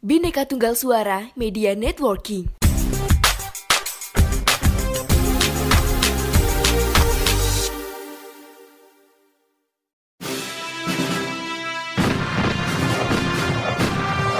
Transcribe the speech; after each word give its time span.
Bineka 0.00 0.48
Tunggal 0.48 0.80
Suara 0.80 1.28
Media 1.36 1.76
Networking. 1.76 2.48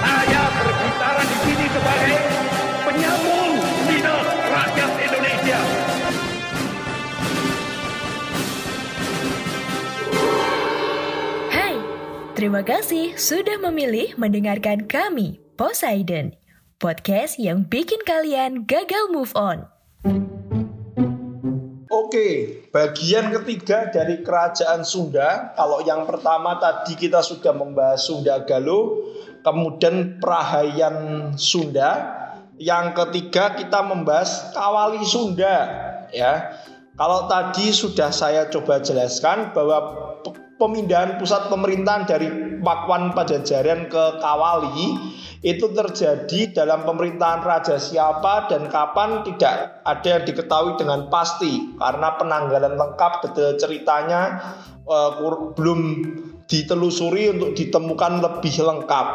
Saya 0.00 0.42
berbicara 0.48 1.22
di 1.28 1.36
sini 1.44 1.66
sebagai 1.68 2.16
penyambung 2.80 3.52
lidah 3.84 4.24
rakyat 4.32 4.90
Indonesia. 4.96 5.60
Hai, 11.52 11.76
terima 12.32 12.64
kasih 12.64 13.12
sudah 13.20 13.60
memilih 13.60 14.16
mendengarkan 14.16 14.88
kami, 14.88 15.36
Poseidon, 15.60 16.32
podcast 16.80 17.36
yang 17.36 17.68
bikin 17.68 18.00
kalian 18.08 18.64
gagal 18.64 19.12
move 19.12 19.28
on. 19.36 19.68
Oke, 21.92 22.64
bagian 22.72 23.28
ketiga 23.28 23.92
dari 23.92 24.24
kerajaan 24.24 24.88
Sunda. 24.88 25.52
Kalau 25.52 25.84
yang 25.84 26.08
pertama 26.08 26.56
tadi 26.56 26.96
kita 26.96 27.20
sudah 27.20 27.52
membahas 27.52 28.00
Sunda 28.00 28.40
Galuh, 28.48 29.04
kemudian 29.44 30.16
Prahayan 30.16 30.96
Sunda. 31.36 32.08
Yang 32.56 32.96
ketiga 32.96 33.52
kita 33.52 33.84
membahas 33.84 34.56
Kawali 34.56 35.04
Sunda, 35.04 35.56
ya. 36.08 36.56
Kalau 36.96 37.28
tadi 37.28 37.68
sudah 37.68 38.08
saya 38.08 38.48
coba 38.48 38.80
jelaskan 38.80 39.52
bahwa 39.52 40.08
pe- 40.24 40.40
pemindahan 40.56 41.20
pusat 41.20 41.52
pemerintahan 41.52 42.08
dari 42.08 42.49
Pakuan 42.60 43.12
Pajajaran 43.16 43.90
ke 43.90 44.04
Kawali 44.22 44.96
itu 45.40 45.66
terjadi 45.72 46.52
dalam 46.52 46.84
pemerintahan 46.84 47.40
raja 47.40 47.80
siapa 47.80 48.46
dan 48.52 48.68
kapan 48.68 49.24
tidak 49.24 49.80
ada 49.88 50.08
yang 50.20 50.24
diketahui 50.28 50.76
dengan 50.76 51.08
pasti 51.08 51.74
karena 51.80 52.08
penanggalan 52.20 52.76
lengkap 52.76 53.12
detail 53.24 53.56
ceritanya 53.56 54.22
kur- 55.16 55.56
belum 55.56 55.80
ditelusuri 56.50 57.30
untuk 57.30 57.54
ditemukan 57.54 58.20
lebih 58.20 58.54
lengkap. 58.58 59.06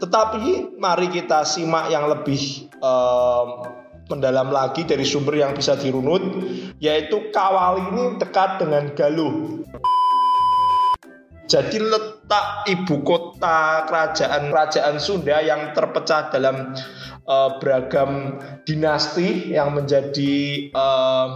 Tetapi 0.00 0.76
mari 0.80 1.06
kita 1.12 1.44
simak 1.44 1.92
yang 1.92 2.08
lebih 2.08 2.72
eh, 2.80 3.44
mendalam 4.10 4.50
lagi 4.50 4.82
dari 4.82 5.06
sumber 5.06 5.38
yang 5.38 5.52
bisa 5.54 5.78
dirunut 5.78 6.20
yaitu 6.82 7.30
Kawali 7.30 7.92
ini 7.92 8.04
dekat 8.18 8.58
dengan 8.58 8.90
Galuh. 8.96 9.62
Jadi 11.52 11.76
letak 11.76 12.64
ibu 12.64 13.04
kota 13.04 13.84
kerajaan 13.84 14.48
kerajaan 14.48 14.96
Sunda 14.96 15.36
yang 15.44 15.76
terpecah 15.76 16.32
dalam 16.32 16.72
eh, 17.28 17.50
beragam 17.60 18.40
dinasti 18.64 19.52
yang 19.52 19.76
menjadi 19.76 20.32
eh, 20.72 21.26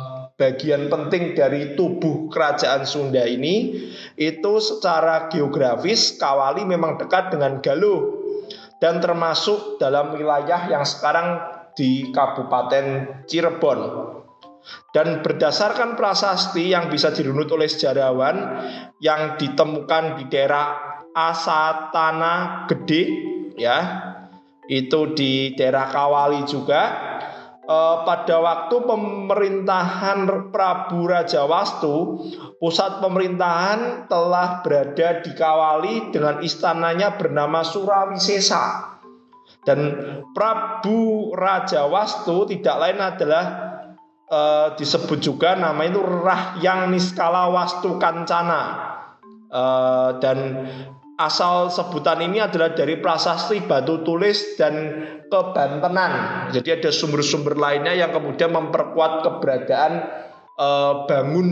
bagian 0.41 0.89
penting 0.89 1.37
dari 1.37 1.77
tubuh 1.77 2.33
kerajaan 2.33 2.89
Sunda 2.89 3.29
ini 3.29 3.77
itu 4.17 4.53
secara 4.57 5.29
geografis 5.29 6.17
Kawali 6.17 6.65
memang 6.65 6.97
dekat 6.97 7.37
dengan 7.37 7.61
Galuh 7.61 8.25
dan 8.81 9.05
termasuk 9.05 9.77
dalam 9.77 10.17
wilayah 10.17 10.69
yang 10.69 10.85
sekarang 10.85 11.41
di 11.77 12.09
Kabupaten 12.09 13.21
Cirebon. 13.29 13.81
Dan 14.91 15.23
berdasarkan 15.23 15.95
prasasti 15.95 16.75
yang 16.75 16.91
bisa 16.91 17.15
dirunut 17.15 17.47
oleh 17.55 17.71
sejarawan 17.71 18.37
yang 18.99 19.39
ditemukan 19.39 20.19
di 20.19 20.25
daerah 20.27 20.75
Asatana 21.17 22.67
Gede 22.69 23.03
ya, 23.57 23.79
itu 24.67 25.15
di 25.15 25.55
daerah 25.55 25.89
Kawali 25.89 26.43
juga 26.45 26.83
eh, 27.63 27.97
pada 28.03 28.37
waktu 28.43 28.77
pemerintahan 28.85 30.51
Prabu 30.51 31.07
Raja 31.07 31.47
Wastu, 31.47 32.27
pusat 32.59 32.99
pemerintahan 33.01 34.11
telah 34.11 34.61
berada 34.67 35.23
di 35.23 35.33
Kawali 35.33 36.11
dengan 36.11 36.43
istananya 36.43 37.15
bernama 37.15 37.63
Surawisesa. 37.63 38.97
Dan 39.67 39.79
Prabu 40.31 41.35
Raja 41.35 41.91
Wastu 41.91 42.47
tidak 42.47 42.77
lain 42.79 43.03
adalah 43.03 43.66
eh, 44.31 44.69
disebut 44.79 45.19
juga 45.23 45.55
nama 45.55 45.79
itu 45.87 46.03
Rahyang 46.03 46.91
Niskala 46.91 47.51
Wastu 47.51 47.99
Kancana. 47.99 48.63
Eh, 49.47 50.11
dan 50.19 50.39
asal 51.17 51.73
sebutan 51.73 52.21
ini 52.21 52.43
adalah 52.43 52.77
dari 52.77 53.01
prasasti 53.01 53.65
batu 53.65 54.05
tulis 54.05 54.59
dan 54.61 54.75
kebantenan. 55.33 56.13
Jadi 56.53 56.69
ada 56.83 56.91
sumber-sumber 56.93 57.57
lainnya 57.57 57.97
yang 57.97 58.13
kemudian 58.13 58.53
memperkuat 58.53 59.25
keberadaan 59.25 59.93
eh, 60.59 60.95
bangun 61.07 61.49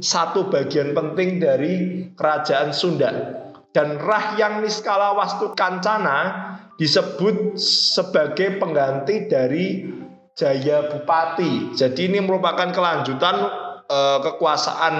satu 0.00 0.48
bagian 0.50 0.96
penting 0.96 1.38
dari 1.40 1.74
kerajaan 2.16 2.72
Sunda. 2.74 3.10
Dan 3.74 3.98
Rahyang 3.98 4.62
Niskala 4.62 5.18
Wastu 5.18 5.50
Kancana 5.58 6.18
disebut 6.78 7.58
sebagai 7.58 8.58
pengganti 8.62 9.26
dari 9.26 9.82
Jaya 10.34 10.90
Bupati. 10.90 11.78
Jadi 11.78 12.10
ini 12.10 12.18
merupakan 12.18 12.66
kelanjutan 12.74 13.36
eh, 13.86 14.18
kekuasaan 14.18 14.94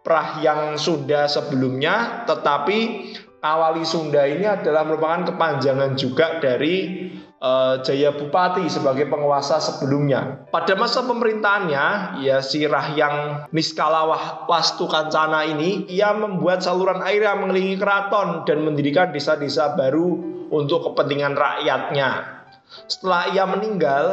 Prahyang 0.00 0.80
Sunda 0.80 1.28
sebelumnya, 1.28 2.24
tetapi 2.24 2.78
Kawali 3.40 3.84
Sunda 3.88 4.28
ini 4.28 4.44
adalah 4.44 4.84
merupakan 4.84 5.32
kepanjangan 5.32 5.96
juga 5.96 6.44
dari 6.44 7.08
eh, 7.40 7.74
Jaya 7.80 8.12
Bupati 8.12 8.68
sebagai 8.68 9.08
penguasa 9.08 9.56
sebelumnya. 9.64 10.44
Pada 10.52 10.76
masa 10.76 11.08
pemerintahannya, 11.08 12.20
ya 12.20 12.44
si 12.44 12.68
Rahyang 12.68 13.48
Niskala 13.56 14.04
Wah- 14.04 14.44
Wastu 14.44 14.84
Kancana 14.84 15.48
ini, 15.48 15.88
ia 15.88 16.12
membuat 16.12 16.60
saluran 16.60 17.00
air 17.00 17.24
yang 17.24 17.40
mengelilingi 17.40 17.80
keraton 17.80 18.44
dan 18.44 18.60
mendirikan 18.60 19.08
desa-desa 19.08 19.72
baru 19.72 20.20
untuk 20.52 20.92
kepentingan 20.92 21.32
rakyatnya. 21.32 22.39
Setelah 22.86 23.34
ia 23.34 23.44
meninggal, 23.50 24.04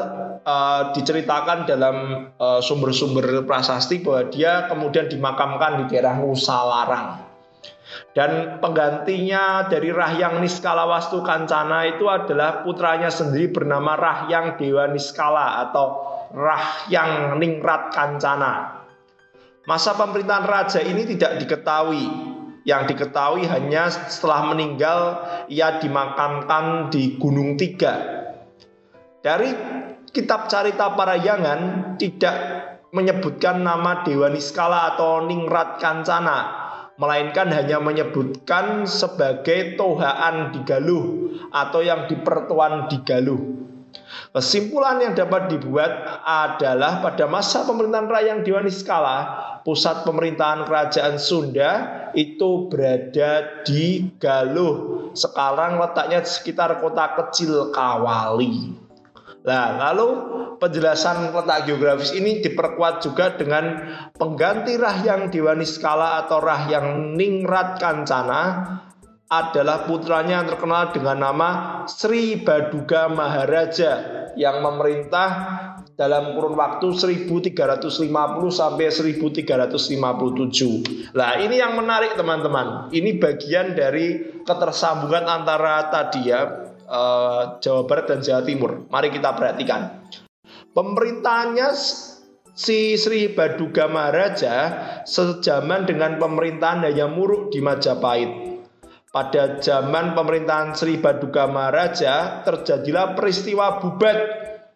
eh, 0.42 0.82
diceritakan 0.98 1.70
dalam 1.70 1.96
eh, 2.34 2.62
sumber-sumber 2.62 3.46
prasasti 3.46 4.02
bahwa 4.02 4.30
dia 4.34 4.66
kemudian 4.66 5.06
dimakamkan 5.06 5.86
di 5.86 5.94
daerah 5.94 6.18
Nusa 6.18 6.58
Larang. 6.66 7.28
Dan 8.12 8.58
penggantinya 8.60 9.70
dari 9.70 9.94
Rahyang 9.94 10.42
Niskala 10.42 10.90
Wastu 10.90 11.22
Kancana 11.22 11.86
itu 11.86 12.10
adalah 12.10 12.66
putranya 12.66 13.14
sendiri 13.14 13.54
bernama 13.54 13.94
Rahyang 13.94 14.58
Dewa 14.58 14.90
Niskala 14.90 15.64
atau 15.70 15.86
Rahyang 16.34 17.38
Ningrat 17.38 17.94
Kancana. 17.94 18.84
Masa 19.68 20.00
pemerintahan 20.00 20.48
raja 20.48 20.80
ini 20.80 21.04
tidak 21.04 21.44
diketahui. 21.44 22.08
Yang 22.68 22.96
diketahui 22.96 23.48
hanya 23.48 23.88
setelah 23.88 24.52
meninggal 24.52 25.00
ia 25.48 25.80
dimakamkan 25.80 26.92
di 26.92 27.16
Gunung 27.16 27.56
Tiga. 27.56 28.17
Dari 29.18 29.50
kitab 30.14 30.46
Carita 30.46 30.94
Parayangan 30.94 31.94
tidak 31.98 32.38
menyebutkan 32.94 33.66
nama 33.66 34.06
Dewa 34.06 34.30
Niskala 34.30 34.94
atau 34.94 35.26
Ningrat 35.26 35.82
Kancana, 35.82 36.40
melainkan 37.02 37.50
hanya 37.50 37.82
menyebutkan 37.82 38.86
sebagai 38.86 39.74
tohaan 39.74 40.54
di 40.54 40.62
Galuh 40.62 41.34
atau 41.50 41.82
yang 41.82 42.06
dipertuan 42.06 42.86
di 42.90 42.98
Galuh. 43.02 43.42
Kesimpulan 44.38 45.02
yang 45.02 45.14
dapat 45.18 45.50
dibuat 45.50 46.22
adalah 46.22 47.02
pada 47.02 47.26
masa 47.26 47.66
pemerintahan 47.66 48.06
Rayang 48.06 48.40
Dewa 48.46 48.62
Niskala, 48.62 49.18
pusat 49.66 50.06
pemerintahan 50.06 50.70
kerajaan 50.70 51.18
Sunda 51.18 51.72
itu 52.14 52.70
berada 52.70 53.66
di 53.66 54.14
Galuh. 54.22 55.10
Sekarang 55.18 55.82
letaknya 55.82 56.22
sekitar 56.22 56.78
kota 56.78 57.18
kecil 57.18 57.74
Kawali. 57.74 58.87
Nah, 59.48 59.80
lalu 59.80 60.08
penjelasan 60.60 61.32
letak 61.32 61.72
geografis 61.72 62.12
ini 62.12 62.44
diperkuat 62.44 63.00
juga 63.00 63.32
dengan 63.40 63.80
pengganti 64.12 64.76
Rahyang 64.76 65.32
Dewa 65.32 65.56
Niskala 65.56 66.28
atau 66.28 66.44
Rahyang 66.44 67.16
Ningrat 67.16 67.80
Kancana 67.80 68.44
adalah 69.28 69.84
putranya 69.88 70.44
yang 70.44 70.48
terkenal 70.52 70.92
dengan 70.92 71.18
nama 71.20 71.50
Sri 71.88 72.44
Baduga 72.44 73.08
Maharaja 73.08 73.92
yang 74.36 74.64
memerintah 74.64 75.30
dalam 75.98 76.38
kurun 76.38 76.54
waktu 76.54 76.94
1350 76.94 78.06
sampai 78.54 78.94
1357. 78.94 81.18
Nah, 81.18 81.42
ini 81.42 81.58
yang 81.58 81.74
menarik 81.74 82.14
teman-teman. 82.20 82.94
Ini 82.94 83.18
bagian 83.18 83.74
dari 83.74 84.38
ketersambungan 84.46 85.26
antara 85.26 85.90
tadi 85.90 86.30
ya 86.30 86.67
eh, 86.88 87.44
Jawa 87.60 87.84
Barat 87.84 88.06
dan 88.08 88.20
Jawa 88.24 88.42
Timur. 88.48 88.88
Mari 88.88 89.12
kita 89.12 89.36
perhatikan. 89.36 90.08
Pemerintahannya 90.72 91.70
si 92.58 92.98
Sri 92.98 93.34
Baduga 93.38 93.86
Maharaja 93.86 94.56
sejaman 95.06 95.86
dengan 95.86 96.18
pemerintahan 96.18 96.82
Hayam 96.88 97.14
Muruk 97.14 97.54
di 97.54 97.62
Majapahit. 97.62 98.58
pada 99.08 99.58
zaman 99.64 100.14
pemerintahan 100.14 100.78
Sri 100.78 101.00
Baduga 101.02 101.50
Maharaja 101.50 102.44
terjadilah 102.46 103.18
peristiwa 103.18 103.82
bubat 103.82 104.20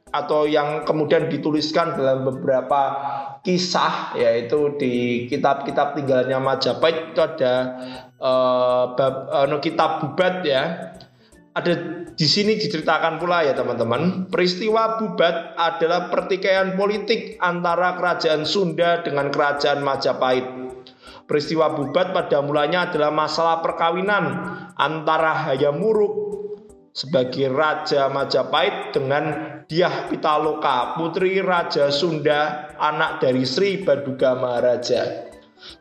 atau 0.09 0.49
yang 0.49 0.81
kemudian 0.81 1.29
dituliskan 1.29 1.93
dalam 1.93 2.25
beberapa 2.25 2.81
kisah 3.45 4.17
yaitu 4.17 4.75
di 4.81 5.25
kitab-kitab 5.29 5.93
tinggalnya 5.93 6.41
Majapahit 6.41 7.13
itu 7.13 7.21
ada 7.21 7.53
uh, 8.17 8.97
bab, 8.97 9.15
uh, 9.29 9.59
kitab 9.61 10.03
bubat 10.03 10.41
ya 10.41 10.95
ada 11.51 12.00
di 12.21 12.29
sini 12.29 12.53
diceritakan 12.53 13.17
pula 13.17 13.41
ya 13.49 13.57
teman-teman 13.57 14.29
peristiwa 14.29 15.01
bubat 15.01 15.57
adalah 15.57 16.13
pertikaian 16.13 16.77
politik 16.77 17.41
antara 17.41 17.97
kerajaan 17.97 18.45
Sunda 18.45 19.01
dengan 19.01 19.33
kerajaan 19.33 19.81
Majapahit 19.81 20.45
Peristiwa 21.25 21.73
Bubat 21.73 22.13
pada 22.13 22.45
mulanya 22.45 22.91
adalah 22.91 23.09
masalah 23.09 23.63
perkawinan 23.65 24.37
antara 24.77 25.33
Hayam 25.47 25.81
Muruk 25.81 26.13
sebagai 26.93 27.49
Raja 27.49 28.11
Majapahit 28.11 28.91
dengan 28.91 29.23
Diah 29.63 30.11
Pitaloka, 30.11 30.99
putri 30.99 31.39
Raja 31.39 31.87
Sunda, 31.87 32.69
anak 32.75 33.23
dari 33.23 33.47
Sri 33.47 33.79
Baduga 33.79 34.35
Maharaja. 34.35 35.30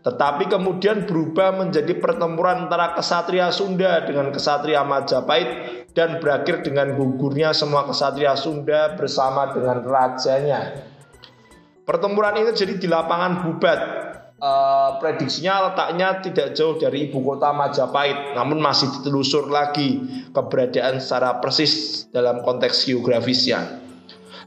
Tetapi 0.00 0.48
kemudian 0.48 1.08
berubah 1.08 1.56
menjadi 1.56 1.96
pertempuran 1.96 2.68
antara 2.68 2.92
kesatria 2.92 3.48
Sunda 3.48 4.04
dengan 4.04 4.28
kesatria 4.28 4.84
Majapahit 4.84 5.48
dan 5.96 6.20
berakhir 6.20 6.60
dengan 6.60 6.94
gugurnya 6.94 7.56
semua 7.56 7.88
kesatria 7.88 8.36
Sunda 8.36 8.94
bersama 8.96 9.52
dengan 9.52 9.80
rajanya. 9.84 10.84
Pertempuran 11.88 12.38
ini 12.38 12.52
jadi 12.54 12.76
di 12.78 12.86
lapangan 12.86 13.42
Bubat 13.42 13.80
uh, 14.40 15.00
prediksinya 15.00 15.72
letaknya 15.72 16.22
tidak 16.22 16.52
jauh 16.56 16.76
dari 16.76 17.08
ibu 17.08 17.24
kota 17.24 17.52
Majapahit, 17.52 18.36
namun 18.36 18.60
masih 18.60 18.88
ditelusur 19.00 19.48
lagi 19.48 20.00
keberadaan 20.32 21.00
secara 21.00 21.40
persis 21.40 22.04
dalam 22.12 22.44
konteks 22.44 22.88
geografisnya. 22.88 23.79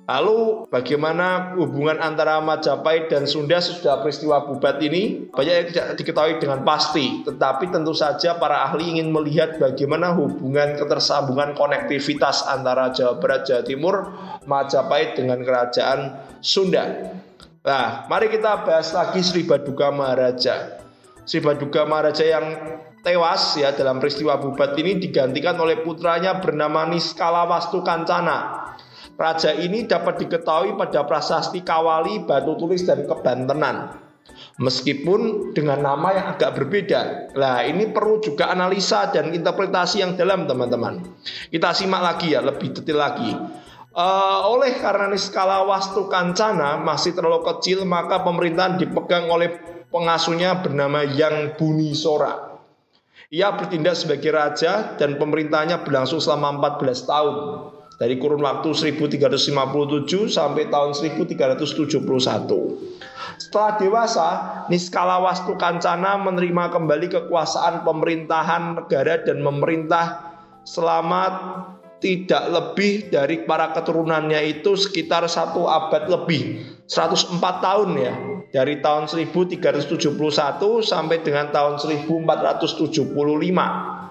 Lalu 0.03 0.67
bagaimana 0.67 1.55
hubungan 1.55 1.95
antara 2.03 2.43
Majapahit 2.43 3.07
dan 3.07 3.23
Sunda 3.23 3.63
sudah 3.63 4.03
peristiwa 4.03 4.43
bubat 4.43 4.83
ini 4.83 5.31
banyak 5.31 5.53
yang 5.55 5.67
tidak 5.71 5.87
diketahui 5.95 6.35
dengan 6.43 6.59
pasti 6.67 7.23
Tetapi 7.23 7.71
tentu 7.71 7.95
saja 7.95 8.35
para 8.35 8.67
ahli 8.67 8.99
ingin 8.99 9.15
melihat 9.15 9.55
bagaimana 9.55 10.11
hubungan 10.11 10.75
ketersambungan 10.75 11.55
konektivitas 11.55 12.43
antara 12.51 12.91
Jawa 12.91 13.15
Barat, 13.23 13.47
Jawa 13.47 13.63
Timur, 13.63 13.95
Majapahit 14.43 15.15
dengan 15.15 15.39
kerajaan 15.39 16.19
Sunda 16.43 16.83
Nah, 17.63 18.03
mari 18.11 18.27
kita 18.27 18.67
bahas 18.67 18.91
lagi 18.91 19.23
Sri 19.23 19.47
Baduga 19.47 19.87
Maharaja. 19.87 20.83
Sri 21.23 21.39
Baduga 21.39 21.87
Maharaja 21.87 22.27
yang 22.27 22.45
tewas 22.99 23.55
ya 23.55 23.71
dalam 23.71 24.03
peristiwa 24.03 24.35
bubat 24.35 24.75
ini 24.75 24.99
digantikan 24.99 25.55
oleh 25.55 25.79
putranya 25.79 26.43
bernama 26.43 26.83
Niskala 26.91 27.47
Wastu 27.47 27.79
Kancana. 27.79 28.67
Raja 29.13 29.53
ini 29.53 29.85
dapat 29.85 30.25
diketahui 30.25 30.73
pada 30.73 31.05
prasasti 31.05 31.61
Kawali, 31.61 32.25
Batu 32.25 32.57
Tulis 32.57 32.81
dan 32.81 33.05
Kebantenan. 33.05 34.01
Meskipun 34.57 35.53
dengan 35.53 35.81
nama 35.85 36.09
yang 36.13 36.27
agak 36.33 36.57
berbeda. 36.57 37.33
Nah, 37.37 37.61
ini 37.65 37.89
perlu 37.93 38.21
juga 38.21 38.49
analisa 38.49 39.09
dan 39.13 39.29
interpretasi 39.33 40.01
yang 40.01 40.17
dalam, 40.17 40.49
teman-teman. 40.49 41.05
Kita 41.53 41.73
simak 41.77 42.01
lagi 42.01 42.33
ya, 42.33 42.41
lebih 42.41 42.73
detail 42.73 42.99
lagi. 43.01 43.29
Uh, 43.93 44.49
oleh 44.49 44.81
karena 44.81 45.13
skala 45.13 45.69
wastu 45.69 46.09
kancana 46.09 46.81
masih 46.81 47.13
terlalu 47.13 47.45
kecil 47.45 47.85
maka 47.85 48.25
pemerintahan 48.25 48.81
dipegang 48.81 49.29
oleh 49.29 49.53
pengasuhnya 49.93 50.65
bernama 50.65 51.05
Yang 51.05 51.53
Buni 51.61 51.93
Sora. 51.93 52.57
Ia 53.29 53.53
bertindak 53.53 53.93
sebagai 53.93 54.33
raja 54.33 54.97
dan 54.97 55.21
pemerintahnya 55.21 55.85
berlangsung 55.85 56.17
selama 56.17 56.57
14 56.57 57.05
tahun 57.05 57.35
dari 57.97 58.17
kurun 58.17 58.41
waktu 58.41 58.73
1357 58.73 60.29
sampai 60.29 60.69
tahun 60.69 60.91
1371. 60.97 61.93
Setelah 63.37 63.71
dewasa, 63.81 64.29
Niskala 64.69 65.19
Wastu 65.21 65.57
Kancana 65.57 66.17
menerima 66.21 66.69
kembali 66.73 67.07
kekuasaan 67.09 67.85
pemerintahan 67.85 68.75
negara 68.81 69.17
dan 69.25 69.41
memerintah 69.41 70.33
selama 70.63 71.23
tidak 72.03 72.51
lebih 72.51 73.07
dari 73.07 73.47
para 73.47 73.71
keturunannya 73.71 74.59
itu 74.59 74.75
sekitar 74.75 75.23
satu 75.23 75.71
abad 75.71 76.11
lebih 76.11 76.59
104 76.91 77.39
tahun 77.39 77.89
ya 77.95 78.13
dari 78.51 78.83
tahun 78.83 79.07
1371 79.07 80.11
sampai 80.83 81.23
dengan 81.23 81.47
tahun 81.55 81.79
1475 81.79 84.02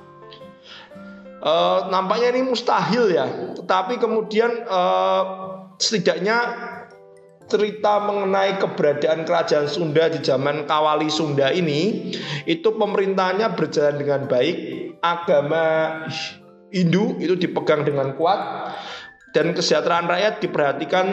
e, 1.43 1.53
nampaknya 1.91 2.39
ini 2.39 2.47
mustahil 2.47 3.11
ya 3.11 3.27
tetapi 3.59 3.99
kemudian 3.99 4.63
e, 4.65 4.81
setidaknya 5.83 6.39
cerita 7.51 8.01
mengenai 8.09 8.57
keberadaan 8.57 9.29
kerajaan 9.29 9.69
Sunda 9.69 10.09
di 10.09 10.23
zaman 10.25 10.65
Kawali 10.65 11.13
Sunda 11.13 11.53
ini 11.53 12.15
itu 12.49 12.69
pemerintahnya 12.73 13.53
berjalan 13.53 14.01
dengan 14.01 14.25
baik 14.31 14.57
agama 15.05 15.65
Hindu 16.73 17.21
itu 17.21 17.37
dipegang 17.37 17.85
dengan 17.85 18.17
kuat 18.17 18.73
dan 19.37 19.53
kesejahteraan 19.53 20.09
rakyat 20.09 20.41
diperhatikan 20.41 21.07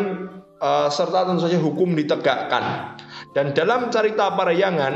uh, 0.64 0.88
serta 0.88 1.28
tentu 1.28 1.48
saja 1.48 1.60
hukum 1.60 1.96
ditegakkan. 1.96 2.96
Dan 3.36 3.56
dalam 3.56 3.92
cerita 3.92 4.32
Parayangan, 4.36 4.94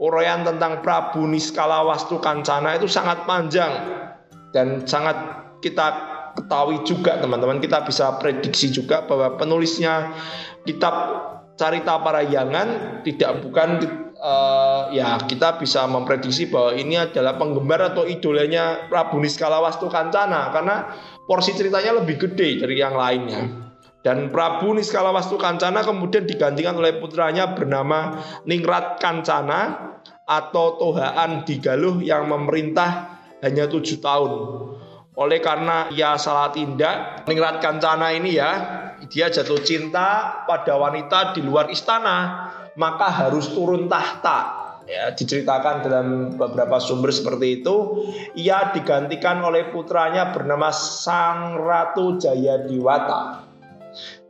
uraian 0.00 0.44
tentang 0.44 0.80
Prabu 0.80 1.24
Niskala 1.28 1.84
Wastu 1.84 2.20
Kancana 2.20 2.76
itu 2.76 2.88
sangat 2.88 3.24
panjang 3.28 3.72
dan 4.52 4.84
sangat 4.84 5.16
kita 5.64 6.12
ketahui 6.36 6.80
juga 6.84 7.20
teman-teman 7.20 7.60
kita 7.60 7.84
bisa 7.84 8.16
prediksi 8.16 8.72
juga 8.72 9.04
bahwa 9.04 9.36
penulisnya 9.36 10.12
kitab 10.64 10.94
Carita 11.52 12.00
Parayangan 12.00 13.00
tidak 13.04 13.44
bukan 13.44 13.84
uh, 14.16 14.88
ya 14.88 15.20
kita 15.20 15.60
bisa 15.60 15.84
memprediksi 15.84 16.48
bahwa 16.48 16.72
ini 16.72 16.96
adalah 16.96 17.36
penggemar 17.36 17.92
atau 17.92 18.08
idolanya 18.08 18.88
Prabu 18.88 19.20
Niskala 19.20 19.60
Wastu 19.60 19.92
Kancana 19.92 20.48
karena 20.54 20.96
porsi 21.28 21.52
ceritanya 21.52 22.00
lebih 22.00 22.16
gede 22.16 22.64
dari 22.64 22.80
yang 22.80 22.96
lainnya. 22.96 23.68
Dan 24.02 24.34
Prabu 24.34 24.74
Niskala 24.74 25.14
Wastu 25.14 25.38
Kancana 25.38 25.84
kemudian 25.86 26.26
digantikan 26.26 26.74
oleh 26.74 26.98
putranya 26.98 27.54
bernama 27.54 28.18
Ningrat 28.48 28.98
Kancana 28.98 29.92
atau 30.26 30.80
Tohaan 30.80 31.46
Digaluh 31.46 32.02
yang 32.02 32.26
memerintah 32.26 33.11
hanya 33.42 33.68
tujuh 33.68 33.98
tahun. 33.98 34.32
Oleh 35.12 35.44
karena 35.44 35.92
ia 35.92 36.16
salah 36.16 36.48
tindak, 36.54 37.28
Ningrat 37.28 37.60
Kancana 37.60 38.16
ini 38.16 38.40
ya, 38.40 38.50
dia 39.12 39.28
jatuh 39.28 39.60
cinta 39.60 40.40
pada 40.48 40.80
wanita 40.80 41.36
di 41.36 41.44
luar 41.44 41.68
istana 41.68 42.48
maka 42.80 43.12
harus 43.12 43.52
turun 43.52 43.90
tahta. 43.90 44.62
Ya 44.82 45.14
diceritakan 45.14 45.86
dalam 45.86 46.08
beberapa 46.34 46.82
sumber 46.82 47.14
seperti 47.14 47.62
itu. 47.62 47.76
Ia 48.34 48.74
digantikan 48.74 49.38
oleh 49.44 49.70
putranya 49.70 50.34
bernama 50.34 50.74
Sang 50.74 51.54
Ratu 51.60 52.18
Jaya 52.18 52.66
Dewata 52.66 53.52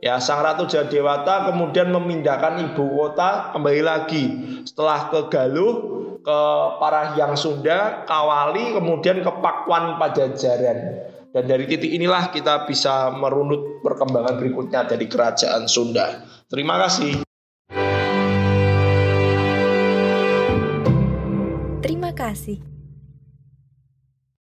ya 0.03 0.19
Sang 0.19 0.43
Ratu 0.43 0.67
Jaya 0.67 0.91
Dewata 0.91 1.47
kemudian 1.47 1.89
memindahkan 1.89 2.59
ibu 2.59 2.83
kota 2.99 3.55
kembali 3.55 3.81
lagi. 3.83 4.23
Setelah 4.67 5.07
ke 5.07 5.19
Galuh 5.31 6.02
ke 6.23 6.39
Parahyang 6.79 7.35
Sunda 7.35 8.07
Kawali 8.07 8.71
kemudian 8.73 9.19
ke 9.19 9.31
Pakuan 9.43 9.99
Pajajaran. 9.99 11.11
Dan 11.33 11.43
dari 11.49 11.67
titik 11.67 11.91
inilah 11.91 12.31
kita 12.31 12.63
bisa 12.63 13.11
merunut 13.11 13.83
perkembangan 13.83 14.39
berikutnya 14.39 14.87
dari 14.87 15.05
kerajaan 15.11 15.67
Sunda. 15.67 16.23
Terima 16.47 16.79
kasih. 16.79 17.25
Kasih. 22.13 22.61